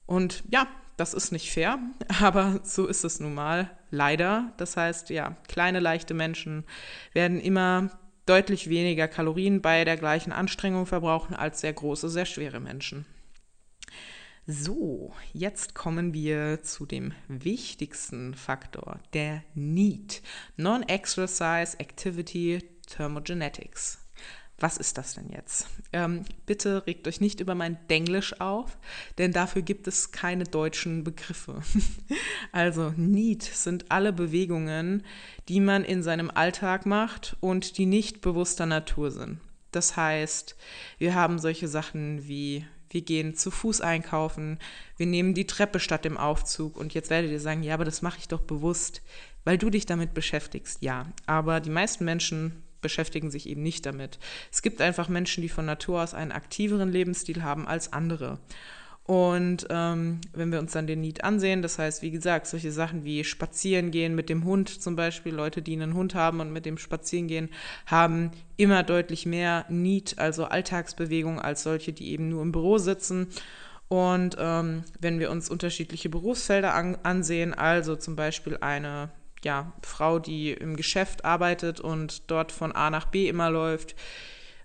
Und 0.06 0.44
ja, 0.50 0.66
das 1.00 1.14
ist 1.14 1.32
nicht 1.32 1.52
fair, 1.52 1.80
aber 2.22 2.60
so 2.64 2.88
ist 2.88 3.04
es 3.04 3.20
nun 3.20 3.34
mal, 3.34 3.70
leider. 3.92 4.54
Das 4.58 4.78
heißt, 4.78 5.10
ja, 5.10 5.38
kleine, 5.48 5.80
leichte 5.80 6.14
Menschen 6.14 6.66
werden 7.14 7.40
immer 7.40 7.90
deutlich 8.26 8.70
weniger 8.70 9.08
Kalorien 9.08 9.62
bei 9.62 9.86
der 9.86 9.98
gleichen 9.98 10.32
Anstrengung 10.32 10.86
verbrauchen 10.86 11.36
als 11.36 11.62
sehr 11.62 11.74
große, 11.74 12.10
sehr 12.10 12.26
schwere 12.26 12.60
Menschen. 12.60 13.06
So, 14.46 15.14
jetzt 15.32 15.76
kommen 15.76 16.14
wir 16.14 16.64
zu 16.64 16.86
dem 16.86 17.14
wichtigsten 17.28 18.34
Faktor, 18.34 19.00
der 19.14 19.44
Need. 19.54 20.24
Non-Exercise 20.58 21.80
Activity 21.80 22.60
Thermogenetics. 22.88 24.00
Was 24.60 24.78
ist 24.78 24.98
das 24.98 25.14
denn 25.14 25.30
jetzt? 25.30 25.68
Ähm, 25.94 26.26
bitte 26.46 26.86
regt 26.86 27.08
euch 27.08 27.22
nicht 27.22 27.40
über 27.40 27.56
mein 27.56 27.78
Denglisch 27.90 28.40
auf, 28.42 28.78
denn 29.18 29.32
dafür 29.32 29.62
gibt 29.62 29.88
es 29.88 30.12
keine 30.12 30.44
deutschen 30.44 31.04
Begriffe. 31.04 31.62
also 32.52 32.94
NEAT 32.98 33.44
sind 33.44 33.90
alle 33.90 34.12
Bewegungen, 34.12 35.04
die 35.48 35.62
man 35.62 35.86
in 35.86 36.04
seinem 36.04 36.30
Alltag 36.30 36.86
macht 36.86 37.38
und 37.40 37.78
die 37.78 37.86
nicht 37.86 38.22
bewusster 38.22 38.66
Natur 38.66 39.12
sind. 39.12 39.40
Das 39.72 39.96
heißt, 39.96 40.56
wir 40.98 41.16
haben 41.16 41.40
solche 41.40 41.68
Sachen 41.68 42.28
wie 42.28 42.66
wir 42.92 43.02
gehen 43.02 43.36
zu 43.36 43.52
Fuß 43.52 43.82
einkaufen, 43.82 44.58
wir 44.98 45.06
nehmen 45.06 45.36
die 45.36 45.46
Treppe 45.46 45.80
statt 45.80 46.06
dem 46.06 46.18
Aufzug 46.18 46.76
und 46.76 46.94
jetzt 46.94 47.10
werdet 47.10 47.32
ihr 47.32 47.40
sagen, 47.40 47.62
ja, 47.62 47.76
aber 47.76 47.86
das 47.86 48.02
mache 48.02 48.18
ich 48.18 48.28
doch 48.28 48.42
bewusst, 48.42 49.04
weil 49.44 49.58
du 49.58 49.70
dich 49.70 49.86
damit 49.86 50.14
beschäftigst. 50.14 50.82
Ja, 50.82 51.06
aber 51.26 51.60
die 51.60 51.70
meisten 51.70 52.04
Menschen 52.04 52.64
beschäftigen 52.82 53.32
sich 53.32 53.48
eben 53.48 53.64
nicht 53.64 53.86
damit. 53.86 54.20
Es 54.52 54.62
gibt 54.62 54.82
einfach 54.82 55.10
Menschen, 55.10 55.42
die 55.42 55.50
von 55.50 55.66
Natur 55.66 56.04
aus 56.04 56.14
einen 56.14 56.32
aktiveren 56.32 56.92
Lebensstil 56.92 57.44
haben 57.44 57.68
als 57.68 57.94
andere. 57.94 58.40
Und 59.10 59.66
ähm, 59.72 60.22
wenn 60.34 60.52
wir 60.52 60.60
uns 60.60 60.74
dann 60.74 60.86
den 60.86 61.02
Need 61.02 61.24
ansehen, 61.24 61.64
das 61.64 61.80
heißt, 61.80 62.04
wie 62.04 62.12
gesagt, 62.12 62.46
solche 62.46 62.72
Sachen 62.72 63.06
wie 63.06 63.24
Spazieren 63.24 63.90
gehen 63.90 64.14
mit 64.14 64.30
dem 64.30 64.44
Hund 64.44 64.70
zum 64.70 64.96
Beispiel, 64.96 65.34
Leute, 65.34 65.64
die 65.64 65.74
einen 65.74 65.96
Hund 65.96 66.14
haben 66.14 66.40
und 66.42 66.54
mit 66.54 66.68
dem 66.68 66.78
Spazieren 66.78 67.28
gehen, 67.28 67.50
haben 67.88 68.30
immer 68.56 68.84
deutlich 68.84 69.26
mehr 69.26 69.66
Need, 69.68 70.20
also 70.20 70.46
Alltagsbewegung, 70.46 71.40
als 71.40 71.64
solche, 71.64 71.92
die 71.92 72.12
eben 72.12 72.30
nur 72.30 72.44
im 72.44 72.52
Büro 72.52 72.78
sitzen. 72.78 73.30
Und 73.88 74.38
ähm, 74.40 74.84
wenn 75.00 75.20
wir 75.20 75.32
uns 75.32 75.50
unterschiedliche 75.50 76.10
Berufsfelder 76.10 76.76
an, 76.76 76.96
ansehen, 77.02 77.56
also 77.56 77.96
zum 77.96 78.16
Beispiel 78.16 78.58
eine 78.62 79.10
ja, 79.44 79.74
Frau, 79.84 80.20
die 80.20 80.52
im 80.52 80.76
Geschäft 80.76 81.26
arbeitet 81.26 81.80
und 81.80 82.30
dort 82.30 82.52
von 82.52 82.72
A 82.72 82.90
nach 82.90 83.06
B 83.06 83.28
immer 83.28 83.50
läuft, 83.50 83.96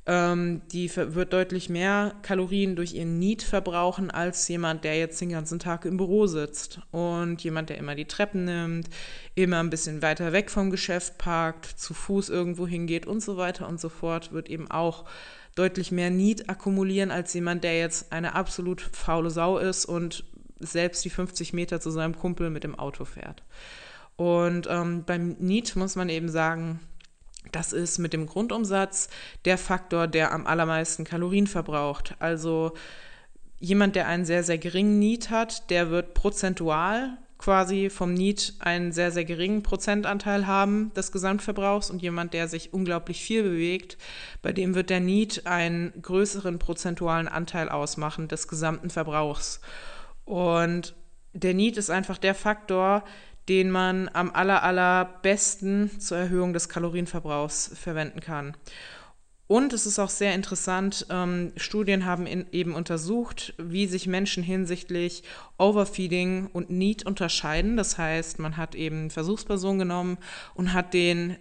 ähm, 0.06 0.60
die 0.70 0.94
wird 0.94 1.32
deutlich 1.32 1.70
mehr 1.70 2.14
Kalorien 2.22 2.76
durch 2.76 2.94
ihren 2.94 3.18
Need 3.18 3.42
verbrauchen 3.42 4.10
als 4.10 4.46
jemand, 4.48 4.84
der 4.84 4.98
jetzt 4.98 5.20
den 5.20 5.30
ganzen 5.30 5.58
Tag 5.58 5.86
im 5.86 5.96
Büro 5.96 6.26
sitzt. 6.26 6.80
Und 6.90 7.42
jemand, 7.42 7.70
der 7.70 7.78
immer 7.78 7.94
die 7.94 8.04
Treppen 8.04 8.44
nimmt, 8.44 8.90
immer 9.34 9.60
ein 9.60 9.70
bisschen 9.70 10.02
weiter 10.02 10.32
weg 10.32 10.50
vom 10.50 10.70
Geschäft 10.70 11.16
parkt, 11.16 11.66
zu 11.66 11.94
Fuß 11.94 12.28
irgendwo 12.28 12.66
hingeht 12.66 13.06
und 13.06 13.22
so 13.22 13.38
weiter 13.38 13.66
und 13.66 13.80
so 13.80 13.88
fort, 13.88 14.32
wird 14.32 14.50
eben 14.50 14.70
auch 14.70 15.04
deutlich 15.54 15.90
mehr 15.90 16.10
Need 16.10 16.50
akkumulieren 16.50 17.10
als 17.10 17.32
jemand, 17.32 17.64
der 17.64 17.78
jetzt 17.78 18.12
eine 18.12 18.34
absolut 18.34 18.82
faule 18.82 19.30
Sau 19.30 19.58
ist 19.58 19.86
und 19.86 20.24
selbst 20.58 21.04
die 21.04 21.10
50 21.10 21.52
Meter 21.52 21.80
zu 21.80 21.90
seinem 21.90 22.16
Kumpel 22.16 22.50
mit 22.50 22.64
dem 22.64 22.78
Auto 22.78 23.04
fährt. 23.04 23.42
Und 24.16 24.68
ähm, 24.70 25.04
beim 25.04 25.36
Need 25.38 25.76
muss 25.76 25.96
man 25.96 26.08
eben 26.08 26.28
sagen, 26.28 26.80
das 27.52 27.72
ist 27.72 27.98
mit 27.98 28.12
dem 28.12 28.26
Grundumsatz 28.26 29.08
der 29.44 29.58
Faktor, 29.58 30.06
der 30.06 30.32
am 30.32 30.46
allermeisten 30.46 31.04
Kalorien 31.04 31.46
verbraucht. 31.46 32.14
Also 32.18 32.72
jemand, 33.58 33.96
der 33.96 34.08
einen 34.08 34.24
sehr, 34.24 34.42
sehr 34.42 34.58
geringen 34.58 34.98
Need 34.98 35.30
hat, 35.30 35.70
der 35.70 35.90
wird 35.90 36.14
prozentual 36.14 37.16
quasi 37.38 37.90
vom 37.90 38.14
Need 38.14 38.54
einen 38.60 38.92
sehr, 38.92 39.10
sehr 39.10 39.24
geringen 39.24 39.62
Prozentanteil 39.62 40.46
haben 40.46 40.92
des 40.94 41.12
Gesamtverbrauchs 41.12 41.90
und 41.90 42.00
jemand, 42.00 42.32
der 42.32 42.48
sich 42.48 42.72
unglaublich 42.72 43.22
viel 43.22 43.42
bewegt, 43.42 43.98
bei 44.40 44.52
dem 44.52 44.74
wird 44.74 44.88
der 44.88 45.00
Need 45.00 45.46
einen 45.46 45.92
größeren 46.00 46.58
prozentualen 46.58 47.28
Anteil 47.28 47.68
ausmachen 47.68 48.28
des 48.28 48.48
gesamten 48.48 48.88
Verbrauchs. 48.88 49.60
Und 50.24 50.94
der 51.34 51.52
Need 51.52 51.76
ist 51.76 51.90
einfach 51.90 52.16
der 52.16 52.34
Faktor, 52.34 53.04
den 53.48 53.70
man 53.70 54.08
am 54.12 54.30
aller, 54.30 54.62
allerbesten 54.62 56.00
zur 56.00 56.18
Erhöhung 56.18 56.52
des 56.52 56.68
Kalorienverbrauchs 56.68 57.70
verwenden 57.74 58.20
kann. 58.20 58.56
Und 59.46 59.74
es 59.74 59.84
ist 59.84 59.98
auch 59.98 60.08
sehr 60.08 60.34
interessant, 60.34 61.06
ähm, 61.10 61.52
Studien 61.56 62.06
haben 62.06 62.26
in, 62.26 62.46
eben 62.52 62.74
untersucht, 62.74 63.52
wie 63.58 63.86
sich 63.86 64.06
Menschen 64.06 64.42
hinsichtlich 64.42 65.22
Overfeeding 65.58 66.48
und 66.52 66.70
Need 66.70 67.04
unterscheiden. 67.04 67.76
Das 67.76 67.98
heißt, 67.98 68.38
man 68.38 68.56
hat 68.56 68.74
eben 68.74 69.10
Versuchspersonen 69.10 69.80
genommen 69.80 70.18
und 70.54 70.72
hat 70.72 70.94
denen 70.94 71.36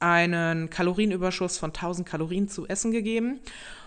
einen 0.00 0.68
Kalorienüberschuss 0.68 1.58
von 1.58 1.70
1000 1.70 2.08
Kalorien 2.08 2.48
zu 2.48 2.66
essen 2.66 2.90
gegeben 2.90 3.38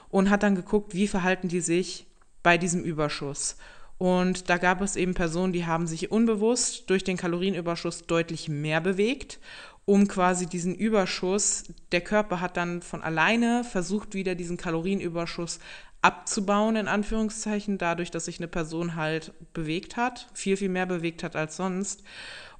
und 0.10 0.30
hat 0.30 0.44
dann 0.44 0.56
geguckt, 0.56 0.94
wie 0.94 1.08
verhalten 1.08 1.50
die 1.50 1.62
sich 1.62 2.08
bei 2.44 2.58
diesem 2.58 2.84
Überschuss. 2.84 3.58
Und 4.02 4.50
da 4.50 4.58
gab 4.58 4.82
es 4.82 4.96
eben 4.96 5.14
Personen, 5.14 5.54
die 5.54 5.68
haben 5.68 5.86
sich 5.86 6.10
unbewusst 6.10 6.90
durch 6.90 7.04
den 7.04 7.18
Kalorienüberschuss 7.18 8.08
deutlich 8.08 8.50
mehr 8.50 8.82
bewegt, 8.82 9.38
um 9.86 10.08
quasi 10.08 10.48
diesen 10.48 10.74
Überschuss, 10.74 11.66
der 11.92 12.02
Körper 12.02 12.42
hat 12.42 12.58
dann 12.58 12.82
von 12.82 13.04
alleine 13.04 13.64
versucht, 13.64 14.16
wieder 14.16 14.34
diesen 14.34 14.58
Kalorienüberschuss 14.58 15.60
abzubauen, 16.02 16.78
in 16.78 16.88
Anführungszeichen, 16.88 17.78
dadurch, 17.78 18.10
dass 18.10 18.26
sich 18.26 18.40
eine 18.40 18.48
Person 18.48 18.96
halt 18.96 19.34
bewegt 19.54 19.98
hat, 19.98 20.30
viel, 20.34 20.58
viel 20.58 20.70
mehr 20.70 20.88
bewegt 20.88 21.22
hat 21.22 21.36
als 21.36 21.56
sonst. 21.56 22.02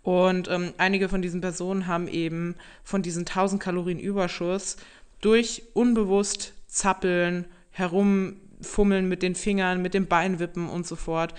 Und 0.04 0.48
ähm, 0.48 0.74
einige 0.78 1.10
von 1.10 1.24
diesen 1.24 1.42
Personen 1.42 1.88
haben 1.88 2.08
eben 2.08 2.54
von 2.84 3.02
diesen 3.02 3.22
1000 3.22 3.60
Kalorien 3.60 4.00
Überschuss 4.00 4.78
durch 5.22 5.64
unbewusst 5.74 6.54
Zappeln, 6.68 7.46
herum 7.72 8.36
Fummeln 8.62 9.08
mit 9.08 9.24
den 9.24 9.36
Fingern, 9.36 9.82
mit 9.82 9.94
dem 9.94 10.08
Beinwippen 10.08 10.70
und 10.70 10.88
so 10.88 10.96
fort 10.96 11.34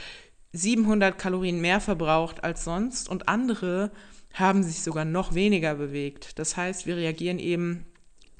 700 0.53 1.19
Kalorien 1.19 1.61
mehr 1.61 1.81
verbraucht 1.81 2.45
als 2.45 2.65
sonst 2.65 3.09
und 3.09 3.29
andere 3.29 3.91
haben 4.35 4.63
sich 4.63 4.83
sogar 4.83 5.05
noch 5.05 5.35
weniger 5.35 5.75
bewegt. 5.75 6.39
Das 6.39 6.57
heißt, 6.57 6.87
wir 6.87 6.97
reagieren 6.97 7.39
eben 7.39 7.87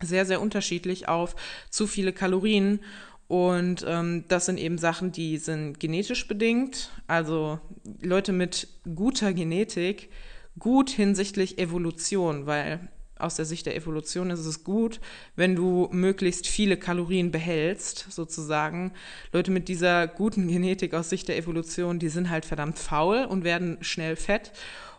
sehr, 0.01 0.27
sehr 0.27 0.41
unterschiedlich 0.41 1.09
auf 1.09 1.37
zu 1.71 1.87
viele 1.87 2.13
Kalorien. 2.13 2.81
Und 3.29 3.85
ähm, 3.89 4.25
das 4.29 4.47
sind 4.47 4.59
eben 4.59 4.79
Sachen, 4.79 5.13
die 5.13 5.39
sind 5.39 5.81
genetisch 5.81 6.29
bedingt. 6.29 6.91
Also 7.07 7.61
Leute 8.03 8.33
mit 8.33 8.69
guter 8.95 9.33
Genetik, 9.33 10.11
gut 10.59 10.91
hinsichtlich 10.91 11.59
Evolution, 11.59 12.47
weil 12.47 12.89
aus 13.23 13.37
der 13.37 13.45
Sicht 13.45 13.67
der 13.67 13.77
Evolution 13.77 14.31
ist 14.31 14.47
es 14.47 14.65
gut, 14.65 15.01
wenn 15.37 15.55
du 15.55 15.89
möglichst 15.93 16.47
viele 16.47 16.77
Kalorien 16.77 17.31
behältst, 17.31 18.07
sozusagen. 18.11 18.93
Leute 19.33 19.51
mit 19.51 19.69
dieser 19.69 20.07
guten 20.07 20.49
Genetik 20.49 20.95
aus 20.95 21.11
Sicht 21.11 21.29
der 21.29 21.37
Evolution, 21.37 21.99
die 21.99 22.09
sind 22.09 22.31
halt 22.31 22.45
verdammt 22.45 22.79
faul 22.79 23.25
und 23.25 23.45
werden 23.45 23.79
schnell 23.81 24.17
fett. 24.17 24.53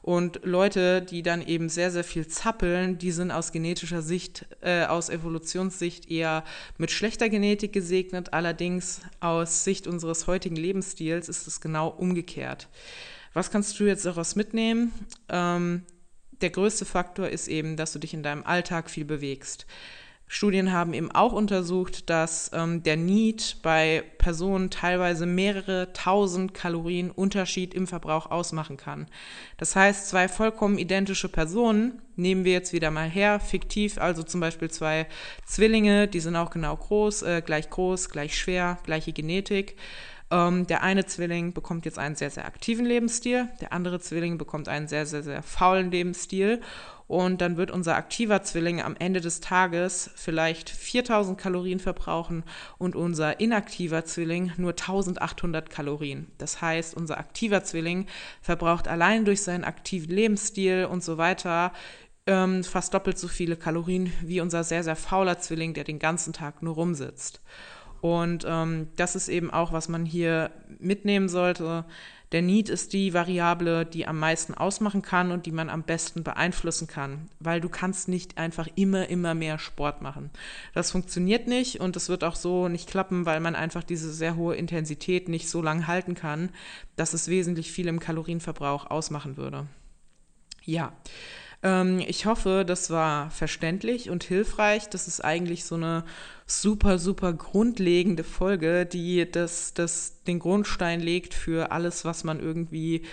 Und 0.04 0.42
Leute, 0.44 1.02
die 1.02 1.24
dann 1.24 1.42
eben 1.42 1.70
sehr, 1.70 1.90
sehr 1.90 2.04
viel 2.04 2.28
zappeln, 2.28 2.98
die 2.98 3.14
sind 3.14 3.32
aus 3.32 3.54
genetischer 3.54 4.02
Sicht, 4.02 4.46
äh, 4.60 4.84
aus 4.84 5.10
Evolutionssicht 5.10 6.12
eher 6.12 6.44
mit 6.78 6.92
schlechter 6.92 7.30
Genetik 7.30 7.72
gesegnet. 7.72 8.34
Allerdings 8.34 9.00
aus 9.22 9.64
Sicht 9.64 9.88
unseres 9.88 10.28
heutigen 10.28 10.58
Lebensstils 10.58 11.30
ist 11.30 11.48
es 11.48 11.62
genau 11.62 11.88
umgekehrt. 11.88 12.68
Was 13.32 13.50
kannst 13.50 13.80
du 13.80 13.86
jetzt 13.86 14.06
daraus 14.06 14.36
mitnehmen? 14.36 14.92
Ähm, 15.30 15.84
der 16.42 16.50
größte 16.50 16.86
Faktor 16.86 17.30
ist 17.30 17.48
eben, 17.48 17.78
dass 17.78 17.94
du 17.94 18.00
dich 18.00 18.14
in 18.14 18.24
deinem 18.24 18.44
Alltag 18.44 18.90
viel 18.90 19.06
bewegst. 19.06 19.66
Studien 20.34 20.72
haben 20.72 20.96
eben 20.96 21.12
auch 21.12 21.32
untersucht, 21.32 22.10
dass 22.10 22.50
ähm, 22.54 22.82
der 22.82 22.98
Need 22.98 23.58
bei 23.62 24.04
Personen 24.18 24.72
teilweise 24.72 25.28
mehrere 25.28 25.94
tausend 25.94 26.56
Kalorien 26.56 27.12
Unterschied 27.12 27.76
im 27.76 27.86
Verbrauch 27.86 28.32
ausmachen 28.32 28.76
kann. 28.76 29.06
Das 29.58 29.76
heißt, 29.76 30.10
zwei 30.10 30.28
vollkommen 30.28 30.80
identische 30.80 31.30
Personen, 31.30 32.02
nehmen 32.16 32.46
wir 32.46 32.54
jetzt 32.54 32.74
wieder 32.74 32.90
mal 32.90 33.08
her, 33.08 33.40
fiktiv, 33.40 34.00
also 34.00 34.24
zum 34.24 34.40
Beispiel 34.40 34.72
zwei 34.72 35.06
Zwillinge, 35.46 36.08
die 36.08 36.20
sind 36.20 36.36
auch 36.36 36.50
genau 36.50 36.76
groß, 36.78 37.22
äh, 37.22 37.44
gleich 37.46 37.70
groß, 37.70 38.10
gleich 38.10 38.36
schwer, 38.36 38.80
gleiche 38.86 39.14
Genetik. 39.14 39.76
Ähm, 40.32 40.68
der 40.68 40.84
eine 40.84 41.06
Zwilling 41.06 41.54
bekommt 41.54 41.86
jetzt 41.86 42.00
einen 42.00 42.16
sehr, 42.16 42.30
sehr 42.30 42.46
aktiven 42.46 42.86
Lebensstil, 42.86 43.50
der 43.62 43.74
andere 43.74 44.00
Zwilling 44.00 44.38
bekommt 44.38 44.68
einen 44.68 44.88
sehr, 44.88 45.06
sehr, 45.06 45.24
sehr 45.24 45.44
faulen 45.44 45.92
Lebensstil. 45.92 46.62
Und 47.06 47.42
dann 47.42 47.58
wird 47.58 47.70
unser 47.70 47.96
aktiver 47.96 48.42
Zwilling 48.44 48.82
am 48.82 48.96
Ende 48.98 49.22
des 49.22 49.42
Tages 49.42 50.10
vielleicht 50.16 50.70
4000 50.70 51.38
Kalorien 51.38 51.80
verbrauchen 51.80 52.44
und 52.78 52.96
unser 52.96 53.40
inaktiver 53.40 54.06
Zwilling 54.06 54.54
nur 54.58 54.72
1800 54.72 55.70
Kalorien. 55.70 56.32
Das 56.38 56.62
heißt, 56.62 56.96
unser 56.96 57.18
aktiver 57.18 57.64
Zwilling 57.64 58.08
verbraucht 58.42 58.88
allein 58.88 59.26
durch 59.26 59.44
seinen 59.44 59.66
aktiven 59.66 60.16
Lebensstil 60.16 60.88
und 60.90 61.04
so 61.04 61.18
weiter 61.18 61.74
ähm, 62.26 62.64
fast 62.64 62.94
doppelt 62.94 63.18
so 63.18 63.28
viele 63.28 63.58
Kalorien 63.58 64.12
wie 64.22 64.42
unser 64.42 64.64
sehr, 64.64 64.84
sehr 64.84 64.96
fauler 64.96 65.40
Zwilling, 65.40 65.74
der 65.74 65.84
den 65.84 66.00
ganzen 66.00 66.34
Tag 66.34 66.62
nur 66.62 66.76
rumsitzt. 66.76 67.42
Und 68.04 68.44
ähm, 68.46 68.90
das 68.98 69.16
ist 69.16 69.30
eben 69.30 69.50
auch, 69.50 69.72
was 69.72 69.88
man 69.88 70.06
hier 70.06 70.52
mitnehmen 70.78 71.30
sollte. 71.30 71.86
Der 72.34 72.42
Need 72.42 72.68
ist 72.68 72.92
die 72.92 73.14
Variable, 73.14 73.86
die 73.86 74.06
am 74.06 74.20
meisten 74.20 74.54
ausmachen 74.54 75.02
kann 75.02 75.32
und 75.32 75.46
die 75.46 75.54
man 75.54 75.70
am 75.70 75.84
besten 75.84 76.22
beeinflussen 76.22 76.86
kann, 76.86 77.30
weil 77.40 77.62
du 77.62 77.70
kannst 77.70 78.10
nicht 78.10 78.38
einfach 78.38 78.68
immer, 78.76 79.08
immer 79.08 79.36
mehr 79.36 79.58
Sport 79.58 80.02
machen. 80.02 80.32
Das 80.74 80.92
funktioniert 80.92 81.48
nicht 81.48 81.80
und 81.80 81.96
es 81.96 82.10
wird 82.10 82.26
auch 82.26 82.36
so 82.36 82.68
nicht 82.68 82.90
klappen, 82.90 83.26
weil 83.26 83.40
man 83.40 83.56
einfach 83.56 83.86
diese 83.86 84.12
sehr 84.12 84.36
hohe 84.36 84.58
Intensität 84.58 85.30
nicht 85.30 85.48
so 85.48 85.62
lange 85.62 85.88
halten 85.88 86.14
kann, 86.14 86.50
dass 86.98 87.14
es 87.14 87.30
wesentlich 87.30 87.72
viel 87.72 87.88
im 87.88 88.02
Kalorienverbrauch 88.02 88.92
ausmachen 88.92 89.38
würde. 89.38 89.66
Ja, 90.66 90.92
Ähm, 91.64 92.00
ich 92.06 92.26
hoffe, 92.26 92.66
das 92.68 92.90
war 92.90 93.32
verständlich 93.32 94.10
und 94.10 94.24
hilfreich. 94.24 94.90
Das 94.90 95.08
ist 95.08 95.24
eigentlich 95.24 95.66
so 95.66 95.76
eine 95.76 96.04
super, 96.46 97.00
super 97.00 97.34
grundlegende 97.34 98.24
Folge, 98.24 98.86
die 98.86 99.30
das, 99.30 99.74
das 99.74 100.22
den 100.24 100.40
Grundstein 100.40 101.00
legt 101.00 101.34
für 101.34 101.72
alles, 101.72 102.06
was 102.06 102.24
man 102.24 102.40
irgendwie 102.40 103.04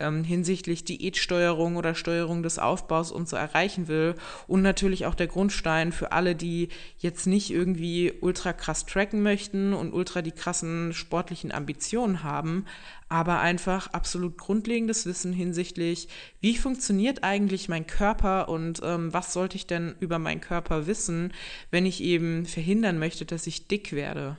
ähm, 0.00 0.24
hinsichtlich 0.24 0.84
Diätsteuerung 0.84 1.76
oder 1.76 1.94
Steuerung 1.94 2.42
des 2.42 2.58
Aufbaus 2.58 3.10
und 3.10 3.28
so 3.28 3.36
erreichen 3.36 3.88
will. 3.88 4.14
Und 4.46 4.62
natürlich 4.62 5.06
auch 5.06 5.14
der 5.14 5.26
Grundstein 5.26 5.92
für 5.92 6.12
alle, 6.12 6.34
die 6.34 6.68
jetzt 6.98 7.26
nicht 7.26 7.50
irgendwie 7.50 8.12
ultra 8.20 8.52
krass 8.52 8.86
tracken 8.86 9.22
möchten 9.22 9.72
und 9.72 9.92
ultra 9.92 10.22
die 10.22 10.32
krassen 10.32 10.92
sportlichen 10.92 11.52
Ambitionen 11.52 12.22
haben, 12.22 12.64
aber 13.08 13.40
einfach 13.40 13.88
absolut 13.88 14.36
grundlegendes 14.36 15.06
Wissen 15.06 15.32
hinsichtlich, 15.32 16.08
wie 16.40 16.56
funktioniert 16.56 17.24
eigentlich 17.24 17.68
mein 17.68 17.86
Körper 17.86 18.48
und 18.48 18.80
ähm, 18.84 19.12
was 19.12 19.32
sollte 19.32 19.56
ich 19.56 19.66
denn 19.66 19.94
über 20.00 20.18
meinen 20.18 20.40
Körper 20.40 20.86
wissen, 20.86 21.32
wenn 21.70 21.86
ich 21.86 22.02
eben 22.02 22.46
verhindern 22.46 22.98
möchte, 22.98 23.24
dass 23.24 23.46
ich 23.46 23.68
dick 23.68 23.92
werde. 23.92 24.36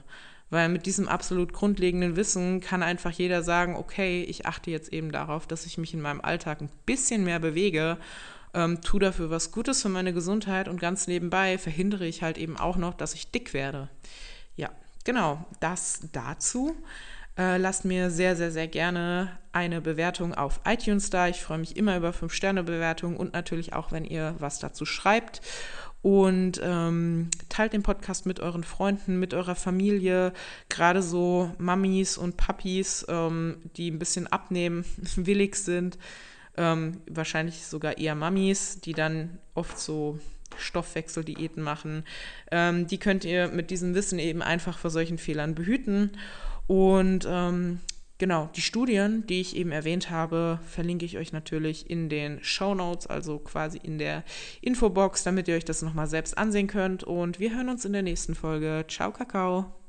Weil 0.50 0.70
mit 0.70 0.86
diesem 0.86 1.08
absolut 1.08 1.54
grundlegenden 1.54 2.16
Wissen 2.16 2.60
kann 2.60 2.82
einfach 2.82 3.12
jeder 3.12 3.44
sagen, 3.44 3.76
okay, 3.76 4.24
ich 4.24 4.46
achte 4.46 4.72
jetzt 4.72 4.92
eben 4.92 5.12
darauf, 5.12 5.46
dass 5.46 5.66
ich 5.66 5.78
mich 5.78 5.94
in 5.94 6.02
meinem 6.02 6.22
Alltag 6.22 6.62
ein 6.62 6.72
bisschen 6.86 7.24
mehr 7.24 7.40
bewege, 7.40 7.98
ähm, 8.54 8.82
tu 8.82 8.98
dafür 8.98 9.30
was 9.30 9.52
Gutes 9.52 9.82
für 9.82 9.90
meine 9.90 10.14
Gesundheit 10.14 10.68
und 10.68 10.82
ganz 10.82 11.08
nebenbei 11.08 11.58
verhindere 11.58 12.08
ich 12.08 12.24
halt 12.24 12.38
eben 12.38 12.58
auch 12.58 12.78
noch, 12.78 12.96
dass 12.96 13.14
ich 13.14 13.32
dick 13.32 13.54
werde. 13.54 13.90
Ja, 14.56 14.70
genau, 15.04 15.46
das 15.60 16.00
dazu. 16.12 16.76
Äh, 17.38 17.58
lasst 17.58 17.86
mir 17.86 18.10
sehr, 18.10 18.36
sehr, 18.36 18.52
sehr 18.52 18.68
gerne 18.68 19.38
eine 19.52 19.82
Bewertung 19.82 20.34
auf 20.34 20.60
iTunes 20.66 21.10
da. 21.10 21.28
Ich 21.28 21.42
freue 21.42 21.60
mich 21.60 21.78
immer 21.78 21.96
über 21.96 22.10
5-Sterne-Bewertungen 22.10 23.18
und 23.18 23.34
natürlich 23.34 23.74
auch, 23.74 23.92
wenn 23.92 24.04
ihr 24.04 24.36
was 24.40 24.60
dazu 24.60 24.86
schreibt 24.86 25.42
und 26.02 26.62
ähm, 26.64 27.30
teilt 27.50 27.74
den 27.74 27.84
Podcast 27.84 28.26
mit 28.26 28.40
euren 28.40 28.64
Freunden, 28.64 29.20
mit 29.20 29.34
eurer 29.34 29.56
Familie, 29.56 30.34
gerade 30.70 31.02
so 31.02 31.52
Mamis 31.58 32.18
und 32.18 32.38
Papis, 32.38 33.06
ähm, 33.10 33.58
die 33.76 33.92
ein 33.92 34.00
bisschen 34.00 34.28
abnehmen, 34.28 34.86
willig 35.16 35.56
sind, 35.56 35.98
ähm, 36.58 37.02
wahrscheinlich 37.10 37.66
sogar 37.66 37.98
eher 37.98 38.16
Mamis, 38.16 38.80
die 38.80 38.94
dann 38.94 39.40
oft 39.56 39.78
so 39.78 40.20
Stoffwechseldiäten 40.58 41.62
machen. 41.62 42.04
Ähm, 42.52 42.88
die 42.88 42.98
könnt 42.98 43.26
ihr 43.26 43.50
mit 43.50 43.70
diesem 43.70 43.94
Wissen 43.94 44.20
eben 44.20 44.42
einfach 44.42 44.78
vor 44.78 44.90
solchen 44.90 45.18
Fehlern 45.18 45.56
behüten. 45.56 46.12
Und 46.68 47.28
ähm, 47.28 47.80
Genau, 48.20 48.50
die 48.54 48.62
Studien, 48.62 49.26
die 49.28 49.40
ich 49.40 49.56
eben 49.56 49.72
erwähnt 49.72 50.10
habe, 50.12 50.60
verlinke 50.68 51.06
ich 51.06 51.18
euch 51.18 51.32
natürlich 51.32 51.90
in 51.90 52.10
den 52.10 52.44
Show 52.44 52.76
Notes, 52.76 53.08
also 53.08 53.40
quasi 53.40 53.80
in 53.82 53.98
der 53.98 54.26
Infobox, 54.60 55.24
damit 55.24 55.48
ihr 55.48 55.56
euch 55.56 55.64
das 55.64 55.82
nochmal 55.82 56.08
selbst 56.08 56.38
ansehen 56.38 56.68
könnt. 56.68 57.06
Und 57.06 57.40
wir 57.40 57.56
hören 57.56 57.70
uns 57.70 57.86
in 57.86 57.94
der 57.94 58.04
nächsten 58.04 58.36
Folge. 58.36 58.84
Ciao, 58.90 59.14
Kakao. 59.14 59.74